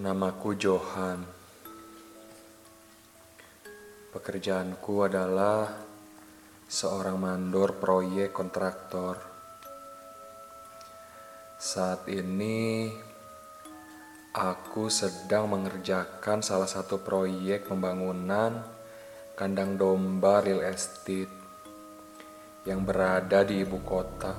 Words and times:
Namaku 0.00 0.56
Johan. 0.56 1.41
Pekerjaanku 4.12 5.08
adalah 5.08 5.72
seorang 6.68 7.16
mandor 7.16 7.80
proyek 7.80 8.36
kontraktor. 8.36 9.16
Saat 11.56 12.04
ini 12.12 12.92
aku 14.36 14.92
sedang 14.92 15.48
mengerjakan 15.48 16.44
salah 16.44 16.68
satu 16.68 17.00
proyek 17.00 17.72
pembangunan 17.72 18.60
kandang 19.32 19.80
domba 19.80 20.44
real 20.44 20.60
estate 20.60 21.32
yang 22.68 22.84
berada 22.84 23.40
di 23.48 23.64
ibu 23.64 23.80
kota. 23.80 24.36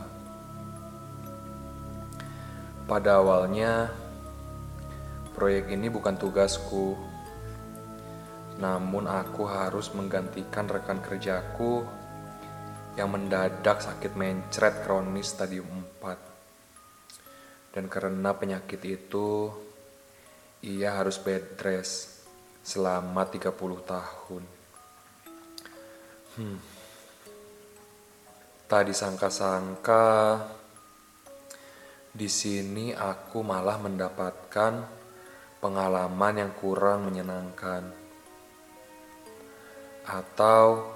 Pada 2.86 3.17
awalnya, 3.17 4.03
Proyek 5.34 5.73
ini 5.73 5.90
bukan 5.90 6.14
tugasku, 6.14 6.94
namun 8.62 9.10
aku 9.10 9.50
harus 9.50 9.90
menggantikan 9.94 10.70
rekan 10.70 11.02
kerjaku 11.02 11.82
yang 12.94 13.10
mendadak 13.10 13.82
sakit 13.82 14.14
mencret 14.14 14.86
kronis 14.86 15.34
stadium 15.34 15.66
4. 16.02 17.73
Dan 17.73 17.90
karena 17.90 18.38
penyakit 18.38 18.82
itu, 18.86 19.50
ia 20.62 20.94
harus 21.02 21.18
bed 21.18 21.58
rest 21.58 22.22
selama 22.62 23.26
30 23.26 23.50
tahun. 23.82 24.44
Hmm. 26.38 26.60
Tak 28.70 28.90
disangka-sangka, 28.90 30.06
di 32.14 32.30
sini 32.30 32.94
aku 32.94 33.42
malah 33.42 33.82
mendapatkan 33.82 34.73
pengalaman 35.58 36.45
yang 36.45 36.52
kurang 36.54 37.10
menyenangkan, 37.10 38.03
atau 40.04 40.92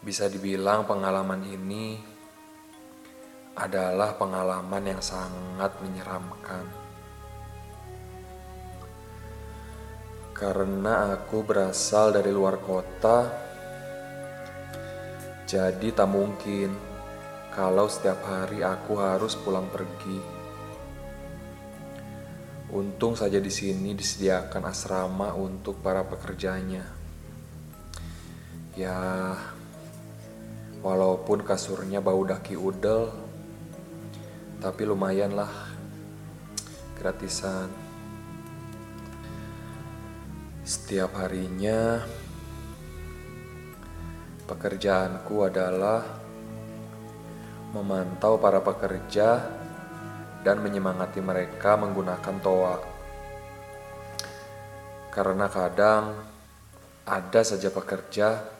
bisa 0.00 0.30
dibilang 0.30 0.88
pengalaman 0.88 1.44
ini 1.44 2.00
adalah 3.58 4.16
pengalaman 4.16 4.84
yang 4.96 5.02
sangat 5.02 5.74
menyeramkan. 5.82 6.64
Karena 10.32 11.12
aku 11.12 11.44
berasal 11.44 12.16
dari 12.16 12.32
luar 12.32 12.56
kota, 12.64 13.28
jadi 15.44 15.92
tak 15.92 16.08
mungkin 16.08 16.72
kalau 17.52 17.90
setiap 17.90 18.24
hari 18.24 18.64
aku 18.64 18.96
harus 18.96 19.36
pulang 19.36 19.68
pergi. 19.68 20.40
Untung 22.72 23.18
saja 23.18 23.36
di 23.36 23.50
sini 23.52 23.92
disediakan 23.92 24.70
asrama 24.70 25.34
untuk 25.36 25.82
para 25.84 26.06
pekerjanya. 26.06 26.99
Ya, 28.80 29.36
walaupun 30.80 31.44
kasurnya 31.44 32.00
bau 32.00 32.24
daki 32.24 32.56
udel, 32.56 33.12
tapi 34.56 34.88
lumayan 34.88 35.36
lah 35.36 35.52
gratisan. 36.96 37.68
Setiap 40.64 41.12
harinya, 41.20 42.00
pekerjaanku 44.48 45.44
adalah 45.44 46.00
memantau 47.76 48.40
para 48.40 48.64
pekerja 48.64 49.44
dan 50.40 50.56
menyemangati 50.64 51.20
mereka 51.20 51.76
menggunakan 51.76 52.36
toa. 52.40 52.80
Karena 55.12 55.52
kadang 55.52 56.16
ada 57.04 57.40
saja 57.44 57.68
pekerja 57.68 58.59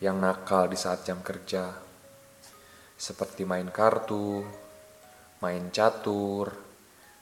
yang 0.00 0.16
nakal 0.20 0.68
di 0.68 0.76
saat 0.80 1.04
jam 1.04 1.20
kerja, 1.20 1.68
seperti 2.96 3.44
main 3.44 3.68
kartu, 3.68 4.42
main 5.44 5.68
catur, 5.68 6.52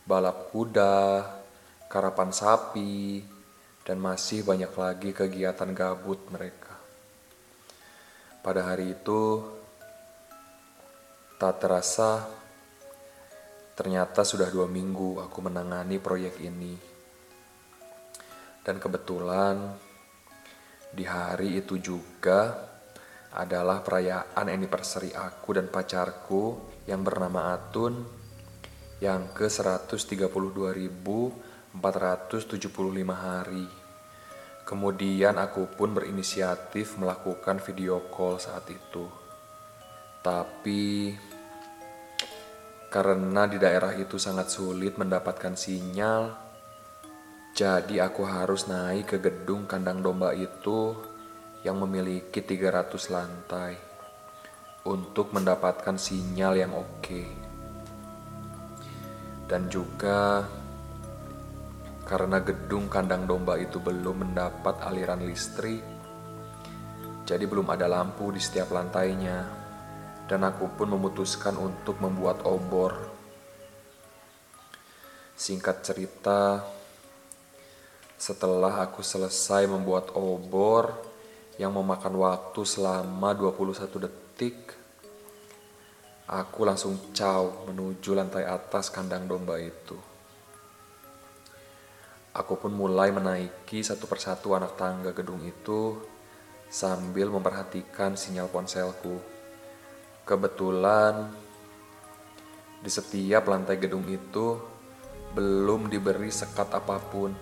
balap 0.06 0.54
kuda, 0.54 1.26
karapan 1.90 2.30
sapi, 2.30 3.22
dan 3.82 3.98
masih 3.98 4.42
banyak 4.46 4.70
lagi 4.74 5.10
kegiatan 5.10 5.70
gabut 5.74 6.22
mereka. 6.30 6.74
Pada 8.42 8.70
hari 8.70 8.94
itu, 8.94 9.42
tak 11.38 11.62
terasa 11.62 12.38
Ternyata 13.78 14.26
sudah 14.26 14.50
dua 14.50 14.66
minggu 14.66 15.22
aku 15.22 15.38
menangani 15.38 16.02
proyek 16.02 16.42
ini. 16.42 16.74
Dan 18.66 18.82
kebetulan 18.82 19.70
di 20.90 21.06
hari 21.06 21.62
itu 21.62 21.78
juga 21.78 22.67
adalah 23.36 23.84
perayaan 23.84 24.48
anniversary 24.48 25.12
aku 25.12 25.58
dan 25.58 25.68
pacarku 25.68 26.56
yang 26.88 27.04
bernama 27.04 27.52
Atun 27.52 28.00
yang 29.04 29.28
ke 29.36 29.46
132.475 29.46 31.76
hari. 33.12 33.68
Kemudian 34.64 35.36
aku 35.40 35.64
pun 35.76 35.96
berinisiatif 35.96 37.00
melakukan 37.00 37.56
video 37.60 38.00
call 38.12 38.36
saat 38.36 38.68
itu. 38.68 39.08
Tapi 40.20 41.16
karena 42.88 43.48
di 43.48 43.60
daerah 43.60 43.92
itu 43.96 44.16
sangat 44.16 44.52
sulit 44.52 44.96
mendapatkan 44.96 45.56
sinyal, 45.56 46.36
jadi 47.52 48.08
aku 48.08 48.24
harus 48.28 48.68
naik 48.68 49.12
ke 49.12 49.16
gedung 49.20 49.64
kandang 49.64 50.04
domba 50.04 50.36
itu 50.36 50.96
yang 51.66 51.78
memiliki 51.82 52.38
300 52.38 53.10
lantai 53.10 53.72
untuk 54.86 55.34
mendapatkan 55.34 55.98
sinyal 55.98 56.54
yang 56.54 56.72
oke. 56.74 57.22
Dan 59.48 59.66
juga 59.72 60.44
karena 62.04 62.40
gedung 62.40 62.88
kandang 62.88 63.28
domba 63.28 63.56
itu 63.60 63.80
belum 63.80 64.28
mendapat 64.28 64.80
aliran 64.84 65.24
listrik, 65.24 65.84
jadi 67.28 67.44
belum 67.44 67.68
ada 67.68 67.84
lampu 67.84 68.32
di 68.32 68.40
setiap 68.40 68.72
lantainya 68.72 69.68
dan 70.28 70.44
aku 70.44 70.68
pun 70.76 70.92
memutuskan 70.92 71.56
untuk 71.56 71.96
membuat 72.04 72.44
obor. 72.44 72.92
Singkat 75.32 75.76
cerita, 75.80 76.60
setelah 78.20 78.84
aku 78.84 79.00
selesai 79.00 79.64
membuat 79.64 80.12
obor 80.12 81.07
yang 81.58 81.74
memakan 81.74 82.14
waktu 82.22 82.62
selama 82.62 83.34
21 83.34 84.06
detik, 84.06 84.78
aku 86.30 86.62
langsung 86.62 86.94
caw 87.10 87.66
menuju 87.66 88.14
lantai 88.14 88.46
atas 88.46 88.94
kandang 88.94 89.26
domba 89.26 89.58
itu. 89.58 89.98
Aku 92.30 92.54
pun 92.54 92.70
mulai 92.70 93.10
menaiki 93.10 93.82
satu 93.82 94.06
persatu 94.06 94.54
anak 94.54 94.78
tangga 94.78 95.10
gedung 95.10 95.42
itu 95.42 95.98
sambil 96.70 97.26
memperhatikan 97.34 98.14
sinyal 98.14 98.46
ponselku. 98.46 99.18
Kebetulan 100.22 101.26
di 102.78 102.86
setiap 102.86 103.50
lantai 103.50 103.82
gedung 103.82 104.06
itu 104.06 104.54
belum 105.34 105.90
diberi 105.90 106.30
sekat 106.30 106.70
apa 106.70 107.02
pun. 107.02 107.34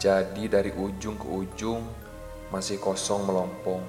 Jadi 0.00 0.48
dari 0.48 0.72
ujung 0.72 1.20
ke 1.20 1.28
ujung 1.28 2.05
masih 2.50 2.78
kosong 2.78 3.26
melompong. 3.26 3.82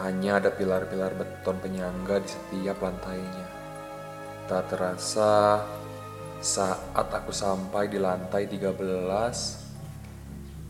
Hanya 0.00 0.40
ada 0.40 0.48
pilar-pilar 0.48 1.12
beton 1.12 1.60
penyangga 1.60 2.24
di 2.24 2.28
setiap 2.32 2.80
lantainya. 2.80 3.48
Tak 4.48 4.72
terasa 4.72 5.60
saat 6.40 7.08
aku 7.12 7.36
sampai 7.36 7.92
di 7.92 8.00
lantai 8.00 8.48
13, 8.48 8.72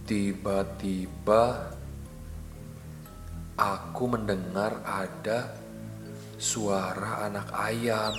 tiba-tiba 0.03 1.71
aku 3.55 4.03
mendengar 4.11 4.83
ada 4.83 5.55
suara 6.35 7.31
anak 7.31 7.55
ayam. 7.55 8.19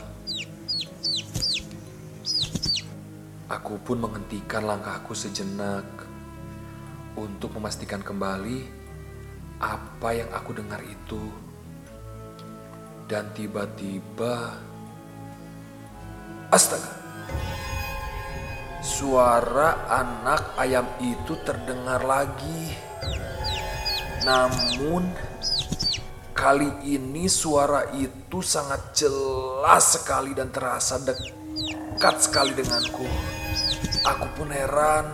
Aku 3.52 3.76
pun 3.84 4.00
menghentikan 4.00 4.64
langkahku 4.64 5.12
sejenak 5.12 5.84
untuk 7.16 7.56
memastikan 7.58 8.00
kembali 8.00 8.82
apa 9.62 10.10
yang 10.16 10.30
aku 10.34 10.58
dengar 10.58 10.82
itu. 10.82 11.22
Dan 13.06 13.30
tiba-tiba, 13.36 14.56
astaga, 16.48 16.96
suara 18.80 19.86
anak 19.92 20.56
ayam 20.56 20.88
itu 21.04 21.36
terdengar 21.44 22.02
lagi. 22.08 22.72
Namun, 24.24 25.12
kali 26.32 26.72
ini 26.88 27.28
suara 27.28 27.92
itu 27.94 28.40
sangat 28.40 28.96
jelas 28.96 30.00
sekali 30.00 30.32
dan 30.32 30.50
terasa 30.50 30.98
dekat 31.04 32.16
sekali 32.18 32.56
denganku. 32.56 33.06
Aku 34.02 34.26
pun 34.34 34.50
heran 34.50 35.14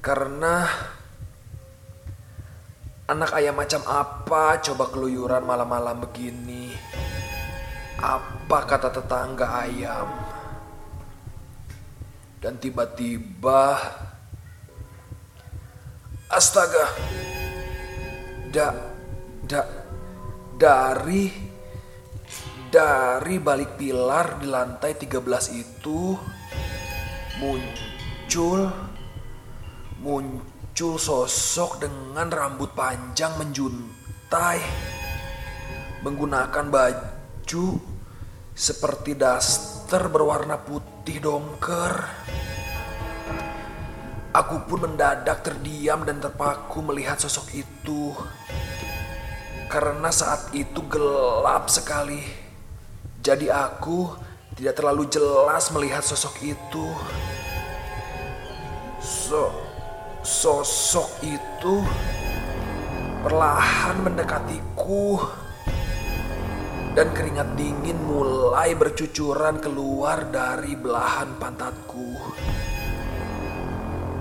karena 0.00 0.64
anak 3.04 3.36
ayam 3.36 3.52
macam 3.52 3.84
apa 3.84 4.64
coba 4.64 4.88
keluyuran 4.88 5.44
malam-malam 5.44 6.08
begini? 6.08 6.72
Apa 8.00 8.64
kata 8.64 8.88
tetangga 8.88 9.60
ayam? 9.60 10.08
Dan 12.40 12.56
tiba-tiba 12.56 13.76
astaga. 16.32 16.88
Da 18.50 18.72
da 19.44 19.62
dari 20.56 21.28
dari 22.72 23.36
balik 23.36 23.76
pilar 23.76 24.40
di 24.40 24.48
lantai 24.48 24.96
13 24.96 25.60
itu 25.60 26.16
muncul 27.36 28.89
muncul 30.00 30.96
sosok 30.96 31.84
dengan 31.84 32.32
rambut 32.32 32.72
panjang 32.72 33.36
menjuntai 33.36 34.60
menggunakan 36.00 36.66
baju 36.72 37.66
seperti 38.56 39.12
daster 39.16 40.08
berwarna 40.08 40.56
putih 40.56 41.20
dongker. 41.20 41.94
Aku 44.30 44.62
pun 44.64 44.86
mendadak 44.86 45.42
terdiam 45.42 46.06
dan 46.06 46.22
terpaku 46.22 46.80
melihat 46.80 47.18
sosok 47.18 47.66
itu. 47.66 48.14
Karena 49.66 50.08
saat 50.08 50.54
itu 50.54 50.80
gelap 50.86 51.66
sekali. 51.66 52.22
Jadi 53.20 53.50
aku 53.50 54.14
tidak 54.54 54.78
terlalu 54.78 55.04
jelas 55.10 55.68
melihat 55.74 56.00
sosok 56.00 56.40
itu. 56.46 56.86
So, 59.02 59.50
sosok 60.20 61.24
itu 61.24 61.80
perlahan 63.24 64.04
mendekatiku 64.04 65.16
dan 66.92 67.08
keringat 67.16 67.56
dingin 67.56 67.96
mulai 68.04 68.76
bercucuran 68.76 69.56
keluar 69.62 70.28
dari 70.28 70.76
belahan 70.76 71.40
pantatku. 71.40 72.20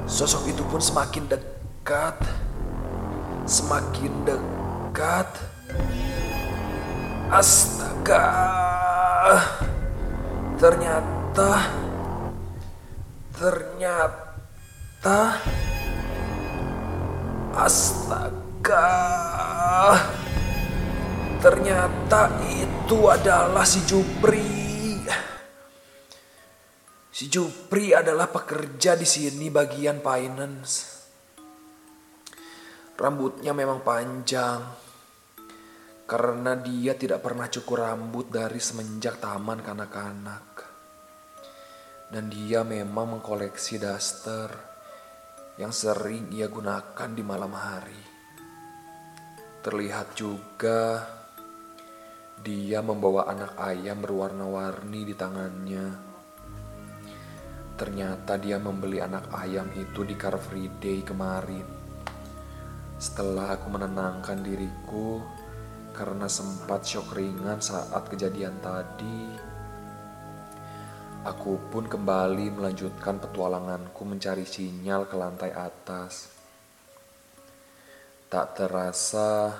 Sosok 0.09 0.49
itu 0.49 0.63
pun 0.65 0.81
semakin 0.81 1.27
dekat, 1.27 2.17
semakin 3.45 4.13
dekat. 4.25 5.29
Astaga. 7.29 8.25
Ternyata 10.57 11.49
ternyata 13.37 15.37
astaga. 17.53 18.85
Ternyata 21.39 22.35
itu 22.51 23.07
adalah 23.07 23.63
si 23.63 23.79
Jupri. 23.87 24.59
Si 27.09 27.27
Jupri 27.27 27.91
adalah 27.95 28.27
pekerja 28.31 28.95
di 28.95 29.07
sini 29.07 29.47
bagian 29.51 29.99
finance. 30.03 30.99
Rambutnya 32.99 33.55
memang 33.55 33.79
panjang 33.79 34.59
karena 36.03 36.55
dia 36.59 36.99
tidak 36.99 37.23
pernah 37.23 37.47
cukur 37.47 37.87
rambut 37.87 38.27
dari 38.27 38.59
semenjak 38.59 39.23
taman 39.23 39.63
kanak-kanak. 39.63 40.47
Dan 42.11 42.27
dia 42.27 42.65
memang 42.67 43.19
mengkoleksi 43.19 43.79
daster 43.79 44.68
yang 45.59 45.75
sering 45.75 46.31
ia 46.31 46.47
gunakan 46.47 47.09
di 47.11 47.19
malam 47.19 47.51
hari. 47.51 47.99
Terlihat 49.59 50.15
juga 50.15 51.03
dia 52.39 52.79
membawa 52.79 53.27
anak 53.27 53.59
ayam 53.59 53.99
berwarna-warni 53.99 55.03
di 55.03 55.11
tangannya. 55.19 55.87
Ternyata 57.75 58.39
dia 58.39 58.55
membeli 58.55 59.03
anak 59.03 59.27
ayam 59.35 59.67
itu 59.75 60.07
di 60.07 60.15
Car 60.15 60.39
Free 60.39 60.71
Day 60.79 61.03
kemarin. 61.03 61.67
Setelah 62.95 63.59
aku 63.59 63.67
menenangkan 63.67 64.39
diriku, 64.39 65.19
karena 65.91 66.31
sempat 66.31 66.87
shock 66.87 67.11
ringan 67.11 67.59
saat 67.59 68.07
kejadian 68.07 68.55
tadi. 68.63 69.48
Aku 71.19 71.59
pun 71.67 71.83
kembali 71.83 72.47
melanjutkan 72.47 73.19
petualanganku 73.19 74.07
mencari 74.07 74.47
sinyal 74.47 75.03
ke 75.03 75.19
lantai 75.19 75.51
atas. 75.51 76.31
Tak 78.31 78.55
terasa, 78.55 79.51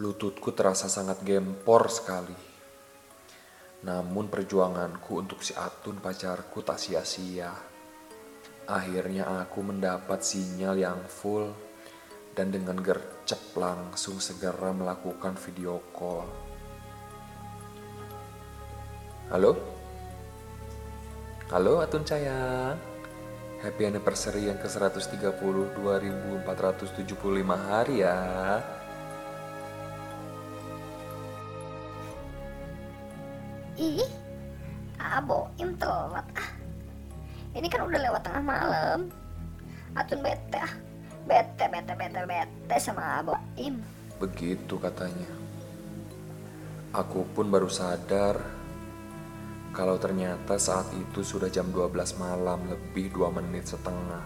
lututku 0.00 0.48
terasa 0.56 0.88
sangat 0.88 1.20
gempor 1.20 1.92
sekali. 1.92 2.40
Namun 3.84 4.32
perjuanganku 4.32 5.20
untuk 5.20 5.44
si 5.44 5.52
Atun 5.52 6.00
pacarku 6.00 6.64
tak 6.64 6.80
sia-sia. 6.80 7.52
Akhirnya 8.64 9.44
aku 9.44 9.60
mendapat 9.60 10.24
sinyal 10.24 10.80
yang 10.80 11.04
full 11.04 11.71
dan 12.32 12.48
dengan 12.48 12.80
gercep 12.80 13.40
langsung 13.56 14.16
segera 14.16 14.72
melakukan 14.72 15.36
video 15.36 15.84
call. 15.92 16.24
Halo? 19.28 19.56
Halo 21.52 21.84
Atun 21.84 22.04
sayang. 22.04 22.80
Happy 23.60 23.86
anniversary 23.86 24.48
yang 24.50 24.58
ke-130 24.58 25.36
2475 25.78 27.68
hari 27.68 28.02
ya. 28.02 28.18
Ih, 33.78 34.08
aboim 34.98 35.76
telat 35.78 36.26
ah. 36.36 36.50
Ini 37.52 37.68
kan 37.68 37.84
udah 37.84 38.00
lewat 38.00 38.20
tengah 38.24 38.42
malam. 38.42 39.12
Atun 39.94 40.24
bete 40.24 40.58
ah. 40.58 40.91
Bete, 41.22 41.64
bete, 41.70 41.92
bete, 41.94 42.20
bete 42.26 42.76
sama 42.82 43.22
aboim. 43.22 43.78
Begitu 44.18 44.74
katanya. 44.78 45.30
Aku 46.92 47.24
pun 47.32 47.48
baru 47.48 47.72
sadar 47.72 48.36
kalau 49.72 49.96
ternyata 49.96 50.60
saat 50.60 50.92
itu 50.92 51.24
sudah 51.24 51.48
jam 51.48 51.72
12 51.72 52.20
malam 52.20 52.60
lebih 52.68 53.08
2 53.16 53.38
menit 53.40 53.72
setengah. 53.72 54.20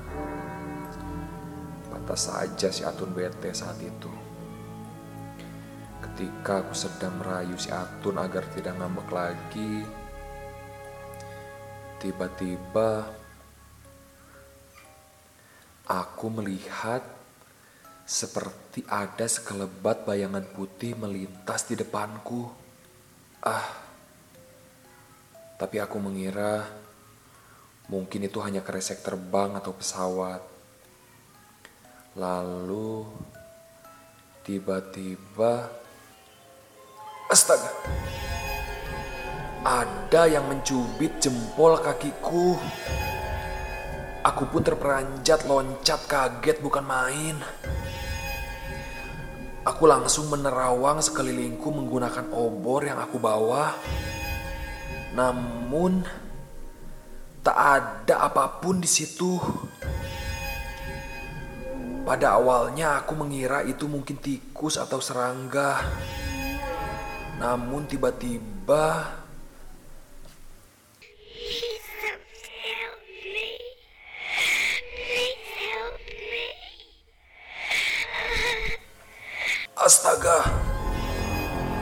Pantas 1.86 2.26
saja 2.26 2.68
si 2.74 2.82
Atun 2.82 3.14
bete 3.14 3.54
saat 3.54 3.78
itu. 3.78 4.10
Ketika 6.02 6.66
aku 6.66 6.74
sedang 6.74 7.14
merayu 7.22 7.54
si 7.54 7.70
Atun 7.70 8.18
agar 8.18 8.42
tidak 8.50 8.74
ngambek 8.74 9.08
lagi, 9.14 9.86
tiba-tiba 12.02 13.06
aku 15.86 16.26
melihat 16.30 17.02
seperti 18.06 18.86
ada 18.86 19.26
sekelebat 19.26 20.06
bayangan 20.06 20.46
putih 20.54 20.94
melintas 20.94 21.66
di 21.66 21.74
depanku. 21.74 22.46
Ah, 23.42 23.66
tapi 25.58 25.78
aku 25.78 25.98
mengira 25.98 26.66
mungkin 27.86 28.26
itu 28.26 28.38
hanya 28.42 28.62
kresek 28.62 29.02
terbang 29.02 29.54
atau 29.58 29.74
pesawat. 29.74 30.42
Lalu 32.18 33.06
tiba-tiba 34.46 35.86
Astaga. 37.26 37.74
Ada 39.66 40.30
yang 40.30 40.46
mencubit 40.46 41.18
jempol 41.18 41.74
kakiku. 41.82 42.54
Aku 44.26 44.50
pun 44.50 44.58
terperanjat 44.58 45.46
loncat 45.46 46.02
kaget 46.10 46.58
bukan 46.58 46.82
main. 46.82 47.38
Aku 49.62 49.86
langsung 49.86 50.26
menerawang 50.34 50.98
sekelilingku 50.98 51.70
menggunakan 51.70 52.34
obor 52.34 52.82
yang 52.82 52.98
aku 52.98 53.22
bawa. 53.22 53.78
Namun 55.14 56.02
tak 57.46 57.54
ada 57.54 58.26
apa 58.26 58.58
pun 58.58 58.82
di 58.82 58.90
situ. 58.90 59.38
Pada 62.02 62.34
awalnya 62.34 62.98
aku 62.98 63.14
mengira 63.14 63.62
itu 63.62 63.86
mungkin 63.86 64.18
tikus 64.18 64.74
atau 64.74 64.98
serangga. 64.98 65.86
Namun 67.38 67.86
tiba-tiba 67.86 69.22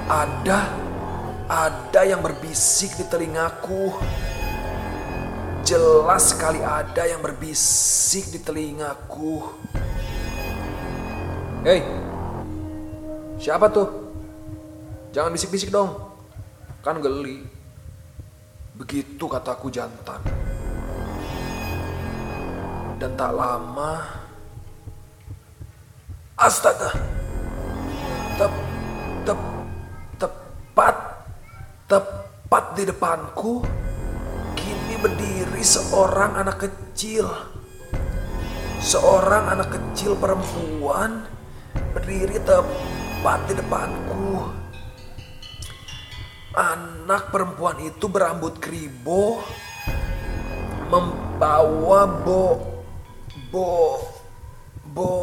Ada 0.04 0.68
ada 1.48 2.00
yang 2.04 2.20
berbisik 2.20 2.92
di 3.00 3.04
telingaku. 3.08 3.96
Jelas 5.64 6.36
sekali 6.36 6.60
ada 6.60 7.08
yang 7.08 7.24
berbisik 7.24 8.28
di 8.28 8.36
telingaku. 8.36 9.48
Hei, 11.64 11.80
siapa 13.40 13.72
tuh? 13.72 13.88
Jangan 15.16 15.32
bisik-bisik 15.32 15.72
dong, 15.72 15.96
kan 16.84 17.00
geli. 17.00 17.40
Begitu 18.76 19.24
kataku 19.24 19.72
jantan. 19.72 20.20
Dan 23.00 23.16
tak 23.16 23.32
lama, 23.32 24.04
astaga, 26.36 26.92
tepat, 30.74 31.22
tepat 31.86 32.64
di 32.74 32.82
depanku, 32.82 33.62
kini 34.58 34.98
berdiri 34.98 35.62
seorang 35.62 36.34
anak 36.34 36.66
kecil. 36.66 37.30
Seorang 38.82 39.54
anak 39.54 39.70
kecil 39.70 40.18
perempuan 40.18 41.30
berdiri 41.94 42.42
tepat 42.42 43.38
di 43.46 43.54
depanku. 43.54 44.50
Anak 46.58 47.30
perempuan 47.30 47.78
itu 47.78 48.10
berambut 48.10 48.58
kribo, 48.58 49.46
membawa 50.90 52.02
bo, 52.18 52.82
bo, 53.54 54.02
bo. 54.90 55.22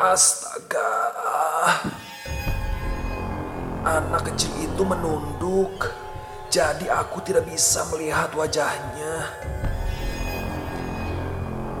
Astaga. 0.00 0.88
Anak 3.84 4.32
kecil 4.32 4.48
itu 4.64 4.80
menunduk, 4.80 5.92
jadi 6.48 6.88
aku 6.88 7.20
tidak 7.20 7.44
bisa 7.44 7.84
melihat 7.92 8.32
wajahnya. 8.32 9.28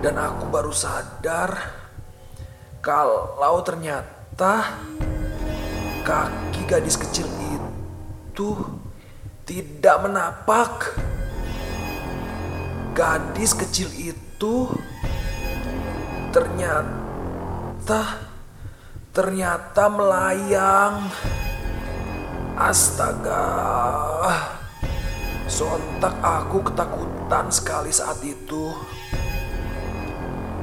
Dan 0.04 0.20
aku 0.20 0.52
baru 0.52 0.68
sadar 0.68 1.80
kalau 2.84 3.64
ternyata 3.64 4.68
kaki 6.04 6.68
gadis 6.68 7.00
kecil 7.00 7.24
itu 7.24 8.52
tidak 9.48 9.96
menapak. 10.04 10.92
Gadis 12.92 13.56
kecil 13.56 13.88
itu 13.96 14.68
ternyata 16.36 16.99
ternyata 19.10 19.90
melayang. 19.90 21.10
Astaga. 22.54 23.46
Sontak 25.50 26.14
aku 26.22 26.70
ketakutan 26.70 27.50
sekali 27.50 27.90
saat 27.90 28.20
itu. 28.22 28.70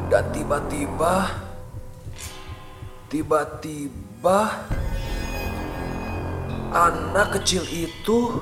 Dan 0.07 0.24
tiba-tiba 0.31 1.27
tiba-tiba 3.12 4.39
anak 6.72 7.39
kecil 7.39 7.63
itu 7.67 8.39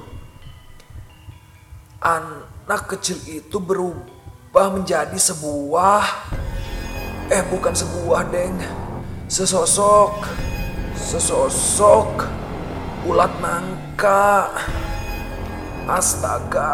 anak 2.01 2.82
kecil 2.89 3.18
itu 3.25 3.58
berubah 3.58 4.74
menjadi 4.74 5.18
sebuah 5.18 6.06
eh 7.29 7.44
bukan 7.50 7.74
sebuah 7.74 8.29
deng 8.29 8.58
sesosok 9.25 10.25
sesosok 10.96 12.25
ulat 13.05 13.34
nangka. 13.38 14.50
Astaga. 15.86 16.74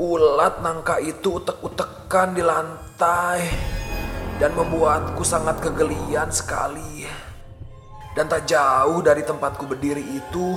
Ulat 0.00 0.64
nangka 0.64 0.96
itu 1.04 1.36
utek-utekan 1.36 2.32
di 2.32 2.40
lantai 2.40 3.44
dan 4.40 4.56
membuatku 4.56 5.20
sangat 5.20 5.60
kegelian 5.60 6.32
sekali. 6.32 7.04
Dan 8.16 8.26
tak 8.32 8.48
jauh 8.48 9.04
dari 9.04 9.22
tempatku 9.22 9.68
berdiri 9.68 10.02
itu, 10.02 10.56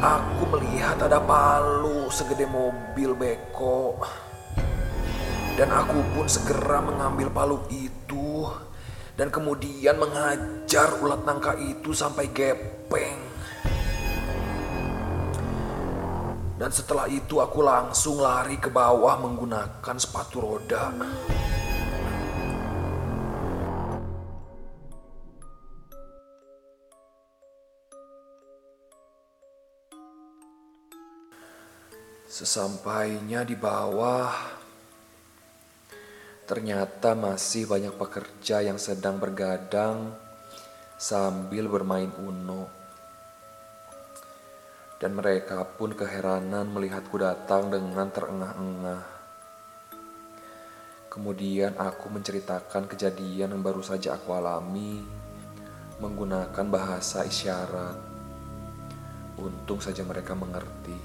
aku 0.00 0.42
melihat 0.56 0.98
ada 1.04 1.20
palu 1.20 2.08
segede 2.08 2.48
mobil 2.48 3.12
beko. 3.12 4.00
Dan 5.54 5.70
aku 5.70 6.02
pun 6.18 6.26
segera 6.26 6.82
mengambil 6.82 7.30
palu 7.30 7.62
itu 7.70 8.42
dan 9.14 9.30
kemudian 9.30 9.94
menghajar 10.02 10.98
ulat 10.98 11.22
nangka 11.22 11.54
itu 11.62 11.94
sampai 11.94 12.26
gepeng. 12.34 13.22
Dan 16.58 16.70
setelah 16.74 17.06
itu 17.06 17.38
aku 17.38 17.62
langsung 17.62 18.18
lari 18.18 18.58
ke 18.58 18.66
bawah 18.66 19.14
menggunakan 19.22 19.94
sepatu 19.94 20.42
roda. 20.42 20.90
Sesampainya 32.26 33.46
di 33.46 33.54
bawah, 33.54 34.63
Ternyata 36.44 37.16
masih 37.16 37.64
banyak 37.64 37.96
pekerja 37.96 38.60
yang 38.60 38.76
sedang 38.76 39.16
bergadang 39.16 40.12
sambil 41.00 41.72
bermain 41.72 42.12
Uno. 42.20 42.68
Dan 45.00 45.16
mereka 45.16 45.64
pun 45.64 45.96
keheranan 45.96 46.68
melihatku 46.68 47.16
datang 47.16 47.72
dengan 47.72 48.12
terengah-engah. 48.12 49.02
Kemudian 51.08 51.80
aku 51.80 52.12
menceritakan 52.12 52.92
kejadian 52.92 53.56
yang 53.56 53.62
baru 53.64 53.80
saja 53.80 54.12
aku 54.20 54.36
alami 54.36 55.00
menggunakan 55.96 56.66
bahasa 56.68 57.24
isyarat. 57.24 57.96
Untung 59.40 59.80
saja 59.80 60.04
mereka 60.04 60.36
mengerti. 60.36 60.98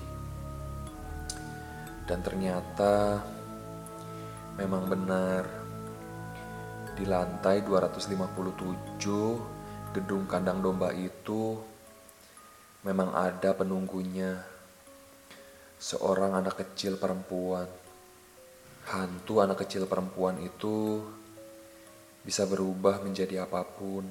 Dan 2.03 2.19
ternyata 2.25 3.23
Memang 4.59 4.91
benar, 4.91 5.47
di 6.99 7.07
lantai 7.07 7.63
257 7.63 9.95
gedung 9.95 10.27
kandang 10.27 10.59
domba 10.59 10.91
itu 10.91 11.55
memang 12.83 13.15
ada 13.15 13.55
penunggunya. 13.55 14.35
Seorang 15.79 16.35
anak 16.35 16.59
kecil 16.59 16.99
perempuan. 16.99 17.71
Hantu 18.91 19.39
anak 19.39 19.63
kecil 19.63 19.87
perempuan 19.87 20.35
itu 20.43 21.07
bisa 22.19 22.43
berubah 22.43 22.99
menjadi 22.99 23.47
apa 23.47 23.63
pun. 23.63 24.03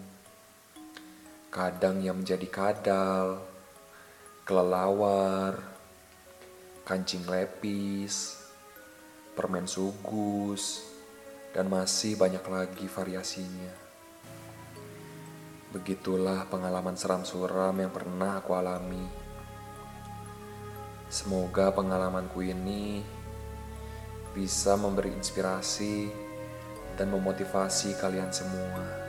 Kadang 1.52 2.00
ia 2.00 2.16
menjadi 2.16 2.48
kadal, 2.48 3.44
kelelawar, 4.48 5.60
kancing 6.88 7.28
lepis, 7.28 8.37
permen 9.38 9.70
sugus, 9.70 10.82
dan 11.54 11.70
masih 11.70 12.18
banyak 12.18 12.42
lagi 12.42 12.90
variasinya. 12.90 13.70
Begitulah 15.70 16.50
pengalaman 16.50 16.98
seram 16.98 17.22
suram 17.22 17.78
yang 17.78 17.94
pernah 17.94 18.42
aku 18.42 18.58
alami. 18.58 19.06
Semoga 21.06 21.70
pengalamanku 21.70 22.42
ini 22.42 23.06
bisa 24.34 24.74
memberi 24.74 25.14
inspirasi 25.14 26.10
dan 26.98 27.14
memotivasi 27.14 27.94
kalian 28.02 28.34
semua. 28.34 29.07